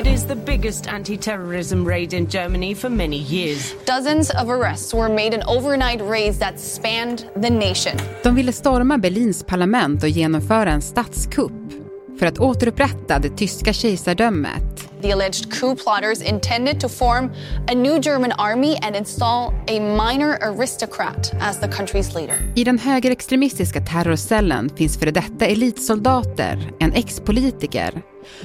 [0.00, 3.74] It is the biggest anti-terrorism raid in Germany for many years.
[3.84, 7.96] Dozens of arrests were made in overnight raids that spanned the nation.
[8.22, 11.52] De ville storma Berlins parlament och genomföra en statskupp
[12.18, 14.69] för att återupprätta det tyska kejsardömet.
[15.02, 17.32] The alleged coup plotters intended to form
[17.68, 22.34] a new German army and install a minor aristocrat as the country's leader.
[22.56, 28.02] I den högerextremistiska terrorcellen finns före detta elitsoldater, en ex-politiker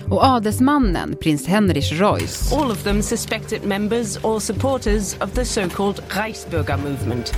[0.09, 2.53] och adelsmannen prins Heinrich Reuss.
[2.53, 7.33] All of them suspected members or supporters of the so-called Reichsbürger movement.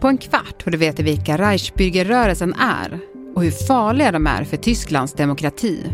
[0.00, 3.00] På en kvart får du veta vilka Reichsbürgerrörelsen är
[3.34, 5.84] och hur farliga de är för Tysklands demokrati.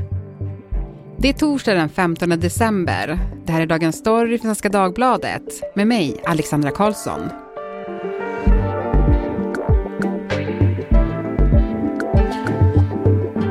[1.23, 3.19] Det är torsdag den 15 december.
[3.47, 7.21] Det här är Dagens Story från Svenska Dagbladet med mig, Alexandra Karlsson.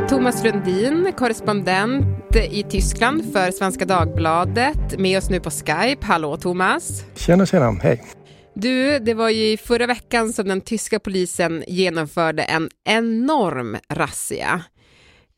[0.09, 6.05] Thomas Rundin, korrespondent i Tyskland för Svenska Dagbladet, med oss nu på Skype.
[6.05, 7.03] Hallå Thomas!
[7.15, 8.03] Tjena, tjena, hej!
[8.53, 14.63] Du, det var ju i förra veckan som den tyska polisen genomförde en enorm razzia.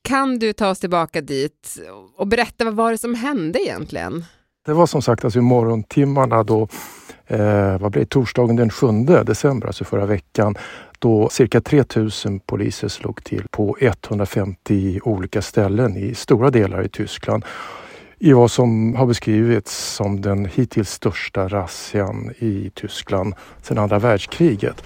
[0.02, 1.78] Kan du ta oss tillbaka dit
[2.18, 4.26] och berätta vad var det som hände egentligen?
[4.66, 6.68] Det var som sagt alltså i morgontimmarna då,
[7.28, 8.88] eh, vad blev det, torsdagen den 7
[9.26, 10.56] december, alltså förra veckan,
[11.00, 17.46] då cirka 3000 poliser slog till på 150 olika ställen i stora delar i Tyskland
[18.20, 24.84] i vad som har beskrivits som den hittills största razzian i Tyskland sedan andra världskriget.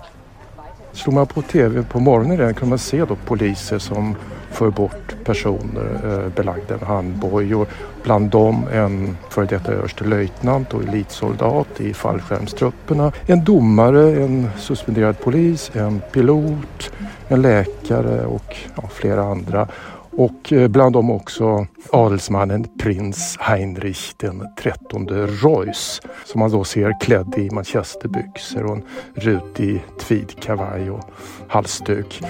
[0.91, 4.15] Slog man på tv på morgonen kunde man se då poliser som
[4.51, 7.67] för bort personer eh, belagda med handbojor.
[8.03, 13.11] Bland dem en före detta överstelöjtnant och elitsoldat i fallskärmstrupperna.
[13.25, 16.91] En domare, en suspenderad polis, en pilot,
[17.27, 19.67] en läkare och ja, flera andra.
[20.17, 26.99] Och eh, bland dem också adelsmannen prins Heinrich den trettonde Reuss som man då ser
[27.01, 31.03] klädd i manchesterbyxor och en rutig tweedkavaj och
[31.47, 32.21] halsduk.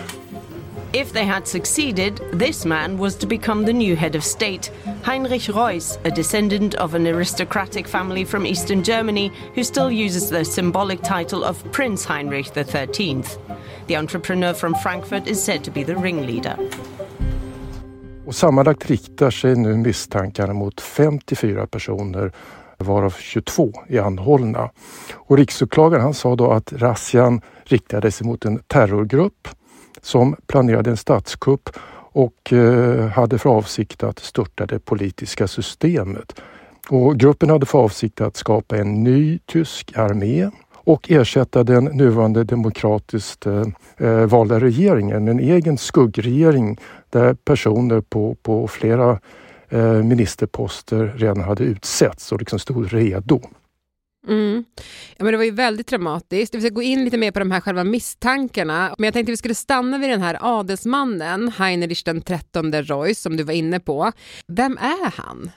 [0.96, 4.72] If they had succeeded, this man was to become the new head of state.
[5.04, 10.46] Heinrich Reuss, a descendant of an aristocratic family from eastern Germany who still uses the
[10.46, 13.24] symbolic title of Prince Heinrich XIII.
[13.88, 16.58] The entrepreneur from Frankfurt is said to be the ringleader.
[18.26, 22.32] Och sammanlagt riktar sig nu misstankarna mot 54 personer
[22.78, 24.70] varav 22 är anhållna.
[25.16, 29.48] Och riksåklagaren han sa då att razzian riktade sig mot en terrorgrupp
[30.02, 31.70] som planerade en statskupp
[32.12, 36.42] och eh, hade för avsikt att störta det politiska systemet.
[36.90, 40.50] Och gruppen hade för avsikt att skapa en ny tysk armé
[40.86, 43.64] och ersätta den nuvarande demokratiskt eh,
[43.98, 46.78] eh, valda regeringen med en egen skuggregering
[47.10, 49.20] där personer på, på flera
[49.70, 53.42] eh, ministerposter redan hade utsetts och liksom stod redo.
[54.28, 54.64] Mm.
[55.18, 56.56] Ja, men det var ju väldigt dramatiskt.
[56.56, 58.96] Vi ska gå in lite mer på de här själva misstankarna.
[58.98, 63.38] Men jag tänkte vi skulle stanna vid den här adelsmannen, Heinrich den trettonde Reuss, som
[63.38, 64.12] du var inne på.
[64.48, 65.52] Vem är han?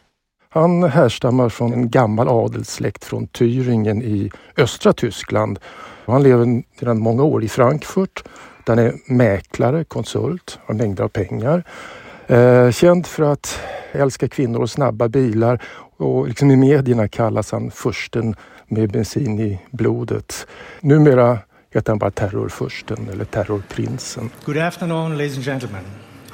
[0.51, 5.59] Han härstammar från en gammal adelssläkt från Thüringen i östra Tyskland.
[6.07, 8.23] Han lever sedan många år i Frankfurt
[8.65, 11.65] där han är mäklare, konsult, har mängder av pengar.
[12.27, 13.61] Eh, känd för att
[13.93, 15.63] älska kvinnor och snabba bilar
[15.97, 18.35] och liksom i medierna kallas han försten
[18.69, 20.47] med bensin i blodet.
[20.81, 21.39] Numera
[21.75, 24.31] heter han bara terrorfursten eller terrorprinsen.
[24.45, 25.85] Good afternoon ladies and gentlemen.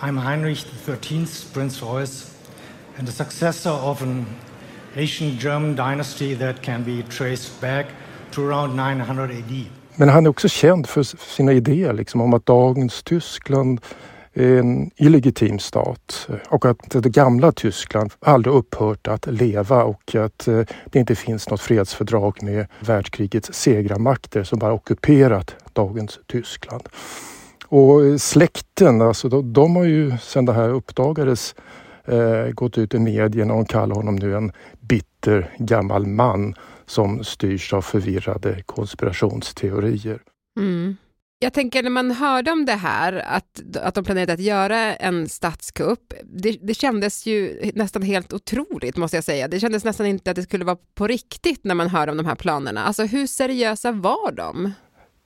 [0.02, 2.30] I'm Heinrich XIII, Prince Reuss
[2.98, 4.26] and the successor of an
[4.96, 7.86] ancient German dynasty that can be traced back
[8.30, 9.66] to around 900 AD.
[9.96, 13.80] Men han är också känd för sina idéer liksom, om att dagens Tyskland
[14.34, 20.48] en illegitim stat eh, och att det gamla Tyskland aldrig upphört att leva och att
[20.48, 26.88] eh, det inte finns något fredsfördrag med världskrigets segrarmakter som bara ockuperat dagens Tyskland.
[27.66, 31.54] Och eh, släkten, alltså de, de har ju sedan det här uppdagades
[32.04, 36.54] eh, gått ut i medierna och kallar honom nu en bitter gammal man
[36.86, 40.18] som styrs av förvirrade konspirationsteorier.
[40.58, 40.96] Mm.
[41.44, 45.28] Jag tänker när man hörde om det här, att, att de planerade att göra en
[45.28, 49.48] statskupp, det, det kändes ju nästan helt otroligt måste jag säga.
[49.48, 52.26] Det kändes nästan inte att det skulle vara på riktigt när man hörde om de
[52.26, 52.84] här planerna.
[52.84, 54.72] Alltså hur seriösa var de?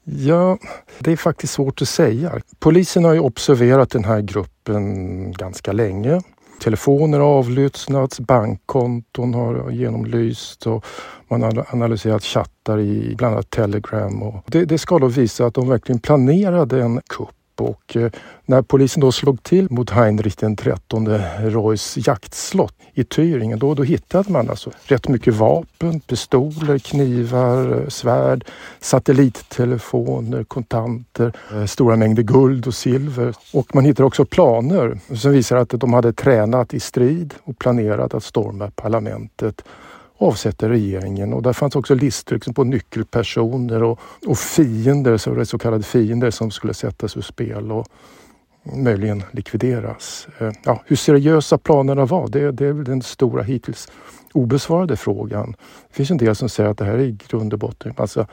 [0.05, 0.59] Ja,
[0.99, 2.41] det är faktiskt svårt att säga.
[2.59, 6.21] Polisen har ju observerat den här gruppen ganska länge.
[6.61, 10.85] Telefoner har avlyssnats, bankkonton har genomlysts och
[11.29, 14.23] man har analyserat chattar i bland annat Telegram.
[14.23, 18.11] Och det, det ska då visa att de verkligen planerade en kupp och eh,
[18.47, 21.09] när polisen då slog till mot Heinrich den 13
[21.41, 27.89] Roys jaktslott i Thüringen då, då hittade man alltså rätt mycket vapen, pistoler, knivar, eh,
[27.89, 28.45] svärd,
[28.81, 33.35] satellittelefoner, kontanter, eh, stora mängder guld och silver.
[33.53, 38.15] Och man hittade också planer som visar att de hade tränat i strid och planerat
[38.15, 39.65] att storma parlamentet
[40.19, 45.59] avsätter regeringen och där fanns också listor liksom på nyckelpersoner och, och fiender, så, så
[45.59, 47.89] kallade fiender som skulle sättas ur spel och
[48.63, 50.29] möjligen likvideras.
[50.39, 53.89] Eh, ja, hur seriösa planerna var, det, det är väl den stora hittills
[54.33, 55.55] obesvarade frågan.
[55.89, 58.27] Det finns en del som säger att det här är i grund och botten alltså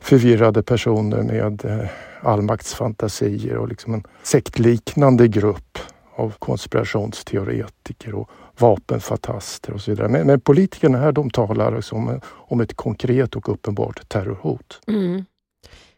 [0.00, 1.88] förvirrade personer med eh,
[2.22, 5.78] allmaktsfantasier och liksom en sektliknande grupp
[6.16, 10.08] av konspirationsteoretiker och vapenfantaster och så vidare.
[10.08, 14.80] Men, men politikerna här de talar liksom om ett konkret och uppenbart terrorhot.
[14.86, 15.24] Mm.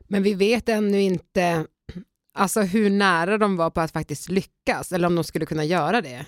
[0.08, 1.66] Men vi vet ännu inte
[2.34, 6.00] alltså hur nära de var på att faktiskt lyckas eller om de skulle kunna göra
[6.00, 6.26] det.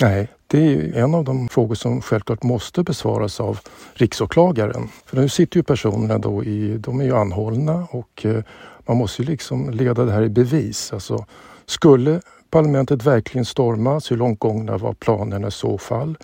[0.00, 3.60] Nej, det är en av de frågor som självklart måste besvaras av
[3.94, 4.88] riksåklagaren.
[5.06, 8.44] För nu sitter ju personerna då i, de är ju anhållna och eh,
[8.86, 10.92] man måste ju liksom leda det här i bevis.
[10.92, 11.26] Alltså,
[11.66, 12.20] skulle
[12.50, 14.10] parlamentet verkligen stormas?
[14.10, 16.16] Hur långt gångna var planerna i så fall?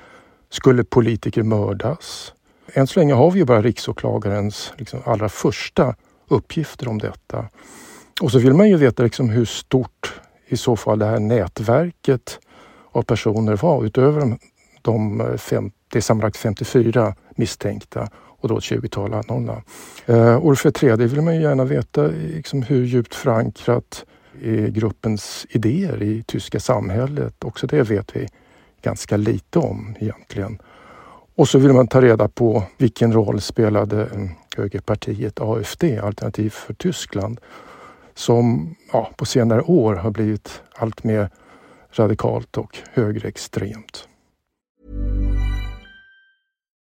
[0.51, 2.33] Skulle politiker mördas?
[2.73, 5.95] Än så länge har vi ju bara riksåklagarens liksom, allra första
[6.29, 7.49] uppgifter om detta.
[8.21, 12.39] Och så vill man ju veta liksom hur stort i så fall det här nätverket
[12.93, 14.39] av personer var utöver de,
[14.83, 19.63] de fem, det är sammanlagt 54 misstänkta och då ett 20-tal anhållna.
[20.07, 24.05] Eh, och för det tredje vill man ju gärna veta liksom, hur djupt förankrat
[24.43, 27.45] Eh, gruppens idéer i tyska samhället.
[27.45, 28.29] Också det vet vi
[28.83, 30.59] ganska lite om egentligen.
[31.37, 36.75] Och så vill man ta reda på vilken roll spelade mm, högerpartiet AFD, Alternativ för
[36.75, 37.41] Tyskland,
[38.15, 41.31] som ja, på senare år har blivit allt mer
[41.93, 44.09] radikalt och högerextremt.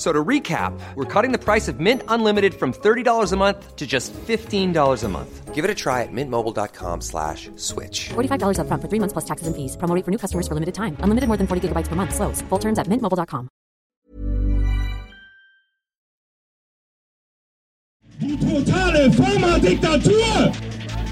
[0.00, 3.86] So to recap, we're cutting the price of Mint Unlimited from $30 a month to
[3.86, 5.54] just $15 a month.
[5.54, 8.08] Give it a try at mintmobile.com slash switch.
[8.08, 9.76] $45 up front for three months plus taxes and fees.
[9.76, 10.96] Promoting for new customers for limited time.
[11.00, 12.14] Unlimited more than 40 gigabytes per month.
[12.14, 12.40] Slows.
[12.48, 13.50] Full terms at mintmobile.com.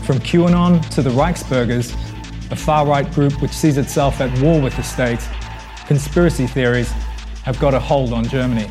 [0.07, 1.93] From QAnon to the Reichsburgers,
[2.51, 5.21] a far-right group which sees itself at war with the state,
[5.87, 6.91] conspiracy theories
[7.49, 8.65] have got a hold on Germany.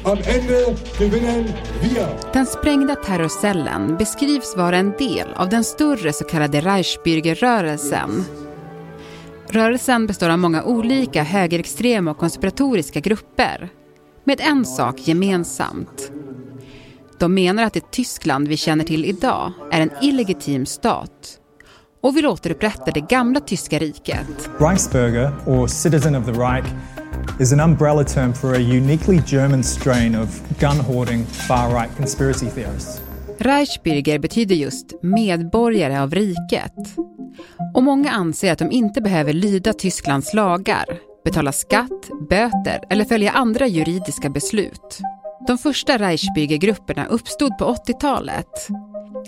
[2.34, 8.24] Den sprängda terrorcellen beskrivs vara en del av den större så kallade Reichsbürgerrörelsen.
[9.50, 13.70] Rörelsen består av många olika högerextrema och konspiratoriska grupper
[14.24, 16.12] med en sak gemensamt.
[17.20, 21.40] De menar att det Tyskland vi känner till idag är en illegitim stat
[22.02, 24.50] och vill återupprätta det gamla tyska riket.
[24.58, 26.66] Reichsbürger, or citizen of the Reich,
[27.40, 33.02] is an umbrella term for a uniquely German strain of gun-hoarding far-right conspiracy theorists.
[33.40, 36.74] Reichsbürger betyder just medborgare av riket.
[37.74, 40.86] Och många anser att de inte behöver lyda Tysklands lagar,
[41.24, 45.00] betala skatt, böter eller följa andra juridiska beslut.
[45.48, 48.68] De första Reichsbürgergrupperna uppstod på 80-talet.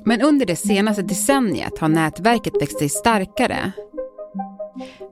[0.06, 3.72] Men under det senaste decenniet har nätverket växt sig starkare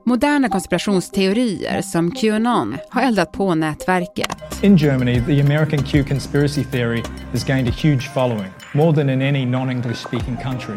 [0.08, 4.36] Moderna konspirationsteorier som Qanon har eldat på nätverket.
[4.62, 9.22] In Germany, the American Q conspiracy theory has gained a huge following, more than in
[9.22, 10.74] any non-English speaking country.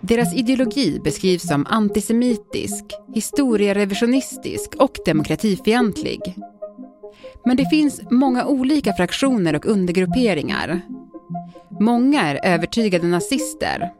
[0.00, 6.20] Deras ideologi beskrivs som antisemitisk, historierevisionistisk och demokratifientlig.
[7.44, 10.80] Men det finns många olika fraktioner och undergrupperingar.
[11.80, 13.90] Många är övertygade nazister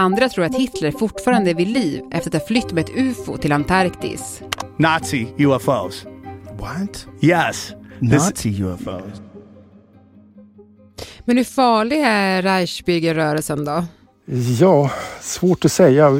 [0.00, 3.36] Andra tror att Hitler fortfarande är vid liv efter att ha flytt med ett ufo
[3.36, 4.42] till Antarktis.
[4.76, 6.06] Nazi UFOs.
[6.58, 7.06] What?
[7.20, 7.72] Yes.
[7.98, 9.22] Nazi UFOs.
[11.24, 13.84] Men hur farlig är Reichsbürgerrörelsen då?
[14.60, 14.90] Ja,
[15.20, 16.10] svårt att säga.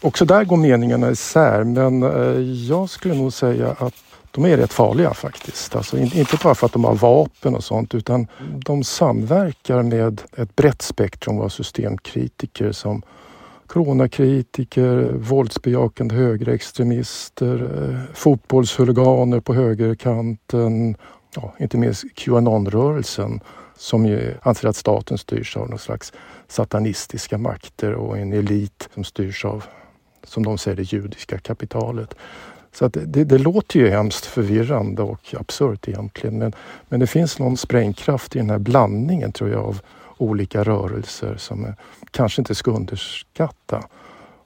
[0.00, 3.94] Också där går meningarna isär men eh, jag skulle nog säga att
[4.32, 5.76] de är rätt farliga faktiskt.
[5.76, 8.26] Alltså inte bara för att de har vapen och sånt utan
[8.64, 13.02] de samverkar med ett brett spektrum av systemkritiker som
[13.66, 20.96] coronakritiker, våldsbejakande högerextremister, eh, fotbollshuliganer på högerkanten,
[21.36, 23.40] ja, inte minst Qanon-rörelsen
[23.76, 26.12] som ju anser att staten styrs av någon slags
[26.48, 29.64] satanistiska makter och en elit som styrs av,
[30.24, 32.14] som de säger, det judiska kapitalet.
[32.72, 36.52] Så att det, det, låter ju hemskt förvirrande och absurt egentligen men,
[36.88, 39.80] men det finns någon sprängkraft i den här blandningen tror jag av
[40.18, 41.74] olika rörelser som
[42.10, 43.84] kanske inte ska underskatta.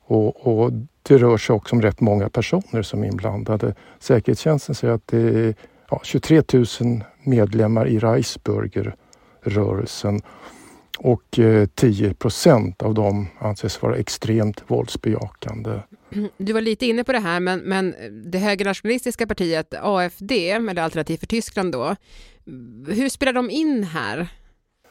[0.06, 3.75] Och, och, det rör sig också om rätt många personer som är inblandade.
[3.99, 5.54] Säkerhetstjänsten säger att det är
[5.90, 6.64] ja, 23 000
[7.23, 10.21] medlemmar i Reisburger-rörelsen
[10.99, 15.80] och eh, 10 procent av dem anses vara extremt våldsbejakande.
[16.38, 17.94] Du var lite inne på det här, men, men
[18.30, 21.96] det högernationalistiska partiet AFD, eller Alternativ för Tyskland då,
[22.88, 24.28] hur spelar de in här?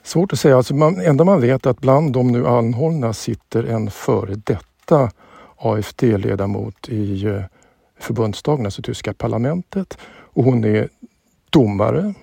[0.03, 0.57] Svårt att säga.
[0.57, 5.12] Alltså man, enda man vet är att bland de nu anhållna sitter en före detta
[5.57, 7.41] AFD-ledamot i eh,
[8.00, 9.98] förbundsdagen, alltså tyska parlamentet.
[10.07, 10.89] Och hon är
[11.50, 12.13] domare.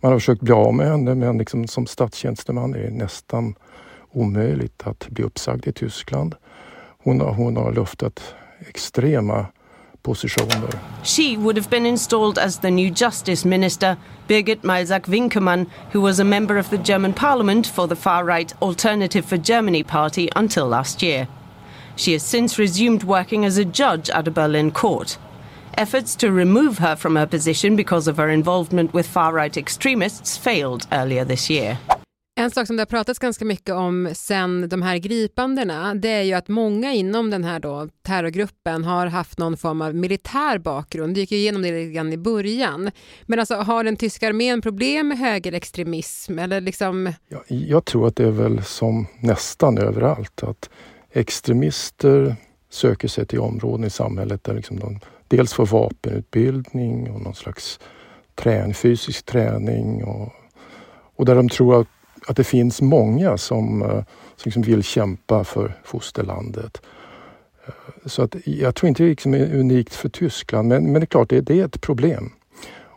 [0.00, 3.54] Man har försökt bli av med henne men liksom som statstjänsteman är det nästan
[4.10, 6.34] omöjligt att bli uppsagd i Tyskland.
[7.06, 8.34] Hon hon har luftat
[8.68, 9.46] extrema
[10.02, 10.78] positioner.
[11.04, 13.96] She would have been installed as the new justice minister,
[14.28, 19.36] Birgit Malzack-Winkemann, who was a member of the German parliament for the far-right Alternative for
[19.36, 21.28] Germany party until last year.
[21.94, 25.16] She has since resumed working as a judge at a Berlin court.
[25.78, 30.88] Efforts to remove her from her position because of her involvement with far-right extremists failed
[30.90, 31.78] earlier this year.
[32.38, 36.22] En sak som det har pratats ganska mycket om sen de här gripandena, det är
[36.22, 41.14] ju att många inom den här då terrorgruppen har haft någon form av militär bakgrund.
[41.14, 42.90] Det gick ju igenom det lite grann i början.
[43.22, 47.12] Men alltså har den tyska armén problem med högerextremism eller liksom?
[47.28, 50.70] Ja, jag tror att det är väl som nästan överallt att
[51.12, 52.36] extremister
[52.70, 57.80] söker sig till områden i samhället där liksom de dels får vapenutbildning och någon slags
[58.34, 60.32] trän, fysisk träning och,
[61.16, 61.88] och där de tror att
[62.26, 63.88] att det finns många som, eh,
[64.36, 66.82] som liksom vill kämpa för fosterlandet.
[67.66, 67.72] Eh,
[68.06, 71.06] så att jag tror inte det liksom är unikt för Tyskland, men, men det är
[71.06, 72.32] klart, det, det är ett problem.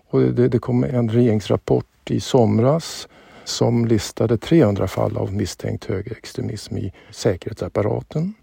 [0.09, 3.07] Och det, det kom en regeringsrapport i somras
[3.43, 8.33] som listade 300 fall av misstänkt högerextremism i säkerhetsapparaten.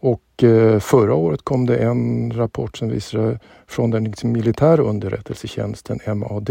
[0.00, 6.18] Och eh, förra året kom det en rapport som visade från den liksom militära underrättelsetjänsten
[6.18, 6.50] MAD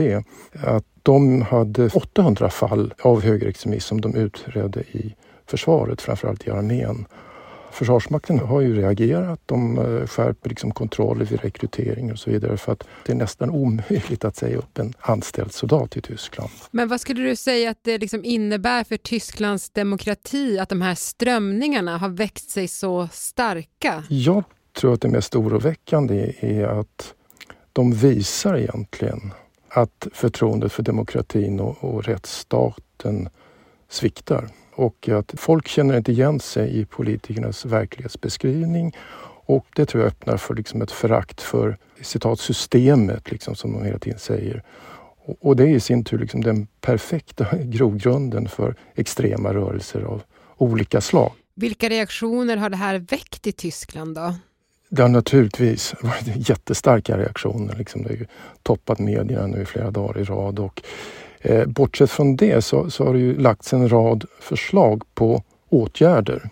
[0.54, 7.06] att de hade 800 fall av högerextremism som de utredde i försvaret, framförallt i armén.
[7.72, 9.39] Försvarsmakten har ju reagerat.
[9.46, 13.50] De eh, skärper liksom kontroller vid rekrytering och så vidare för att det är nästan
[13.50, 16.50] omöjligt att säga upp en anställd soldat i Tyskland.
[16.72, 20.96] Men vad skulle du säga att det liksom innebär för Tysklands demokrati att de här
[20.96, 24.04] strömningarna har växt sig så starka?
[24.10, 24.44] Jag
[24.80, 27.13] tror att det mest oroväckande är att
[27.74, 29.32] de visar egentligen
[29.70, 33.30] att förtroendet för demokratin och, och rättsstaten
[33.90, 38.96] sviktar och att folk känner inte igen sig i politikernas verklighetsbeskrivning
[39.50, 43.84] och det tror jag öppnar för liksom ett förakt för citat systemet, liksom, som de
[43.86, 44.64] hela tiden säger.
[45.40, 50.24] Och, det är i sin tur liksom den perfekta grogrunden för extrema rörelser av
[50.58, 51.32] olika slag.
[51.56, 54.34] Vilka reaktioner har det här väckt i Tyskland då?
[54.89, 57.75] Det har naturligtvis varit jättestarka reaktioner.
[57.75, 58.25] Liksom det har ju
[58.63, 60.60] toppat medierna nu i flera dagar i rad.
[60.60, 60.81] Och,
[61.41, 66.50] eh, bortsett från det så, så har det ju lagts en rad förslag på åtgärder.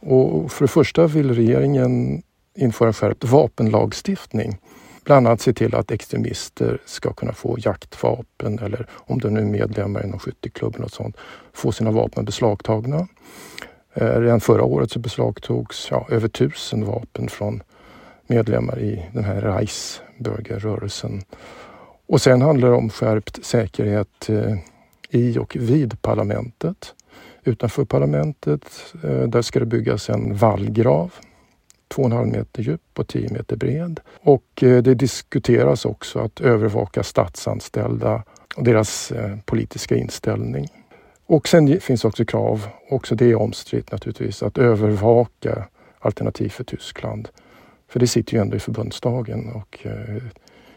[0.00, 2.22] Och för det första vill regeringen
[2.54, 4.58] införa skärpt vapenlagstiftning.
[5.04, 9.44] Bland annat se till att extremister ska kunna få jaktvapen eller om de nu är
[9.44, 11.16] medlemmar i någon skytteklubb eller något sånt,
[11.52, 13.08] få sina vapen beslagtagna.
[13.96, 17.62] Eh, redan förra året så beslagtogs ja, över tusen vapen från
[18.26, 21.22] medlemmar i den här Reichsbürgerrörelsen.
[22.06, 24.54] Och sen handlar det om skärpt säkerhet eh,
[25.10, 26.94] i och vid parlamentet.
[27.44, 28.64] Utanför parlamentet,
[29.04, 31.12] eh, där ska det byggas en vallgrav
[31.94, 34.00] 2,5 meter djup och 10 meter bred.
[34.20, 38.22] Och det diskuteras också att övervaka statsanställda
[38.56, 39.12] och deras
[39.44, 40.68] politiska inställning.
[41.26, 45.64] Och sen finns också krav, också det är omstritt naturligtvis, att övervaka
[45.98, 47.28] Alternativ för Tyskland.
[47.88, 50.22] För det sitter ju ändå i förbundsdagen och är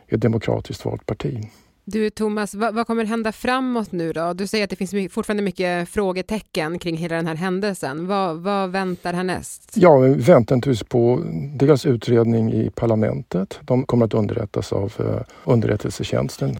[0.08, 1.50] ett demokratiskt valt parti.
[1.86, 4.34] Du Thomas, vad, vad, kommer hända framåt nu då?
[4.34, 8.08] Du säger att det finns fortfarande mycket frågetecken kring hela den här händelsen.
[8.08, 9.72] Vad, vad väntar härnäst?
[9.76, 11.24] Ja, vi väntar naturligtvis på
[11.56, 13.60] dels utredning i parlamentet.
[13.62, 16.60] De kommer att underrättas av uh, underrättelsetjänsten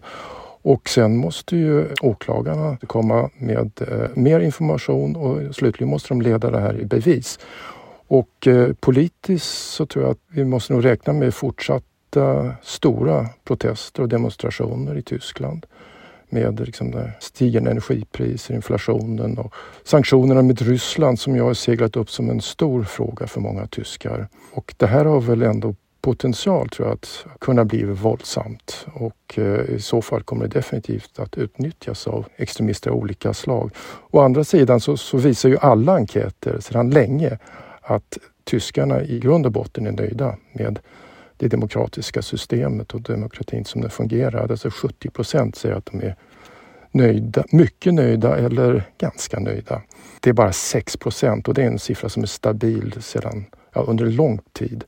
[0.62, 6.50] och sen måste ju åklagarna komma med eh, mer information och slutligen måste de leda
[6.50, 7.38] det här i bevis.
[8.06, 14.02] Och eh, politiskt så tror jag att vi måste nog räkna med fortsatta stora protester
[14.02, 15.66] och demonstrationer i Tyskland.
[16.32, 22.30] med liksom stigande energipriser, inflationen och sanktionerna mot Ryssland som jag har seglat upp som
[22.30, 24.28] en stor fråga för många tyskar.
[24.52, 29.60] Och det här har väl ändå potential tror jag att kunna bli våldsamt och eh,
[29.60, 33.70] i så fall kommer det definitivt att utnyttjas av extremister av olika slag.
[34.10, 37.38] Å andra sidan så, så visar ju alla enkäter sedan länge
[37.82, 40.78] att tyskarna i grund och botten är nöjda med
[41.36, 44.50] det demokratiska systemet och demokratin som den fungerar.
[44.50, 46.16] Alltså 70 procent säger att de är
[46.92, 49.82] nöjda, mycket nöjda eller ganska nöjda.
[50.20, 53.80] Det är bara 6 procent och det är en siffra som är stabil sedan, ja,
[53.80, 54.84] under lång tid.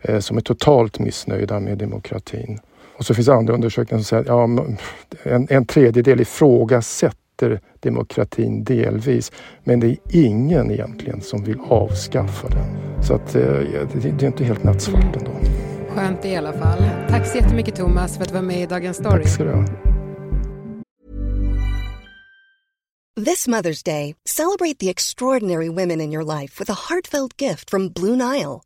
[0.00, 2.58] Eh, som är totalt missnöjda med demokratin.
[2.98, 4.66] Och så finns andra undersökningar som säger att ja,
[5.22, 9.32] en, en tredjedel ifrågasätter demokratin delvis.
[9.64, 12.66] Men det är ingen egentligen som vill avskaffa den.
[13.02, 13.88] Så att, eh, det,
[14.18, 15.30] det är inte helt nattsvart ändå.
[15.88, 16.84] Skönt i alla fall.
[17.08, 19.22] Tack så jättemycket Thomas för att du var med i Dagens Story.
[19.22, 19.64] Tack ska du ha.
[23.24, 27.88] This Mother's Day, celebrate the extraordinary women in your life with a heartfelt gift from
[27.88, 28.65] Blue Nile.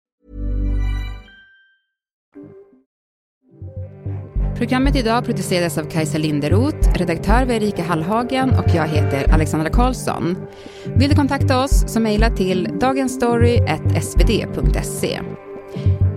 [4.61, 10.37] Programmet idag producerades av Kajsa Linderoth, redaktör var Erika Hallhagen och jag heter Alexandra Karlsson.
[10.85, 15.21] Vill du kontakta oss så mejla till dagensstory.svd.se.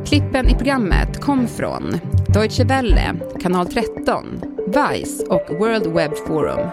[0.07, 2.01] Klippen i programmet kom från
[2.35, 6.71] Deutsche Welle, kanal 13, Vice och World Web Forum.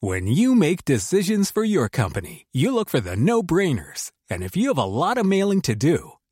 [0.00, 4.10] When you make decisions for your company, you look for the no-brainers.
[4.30, 6.15] And if you have a lot of mailing to do,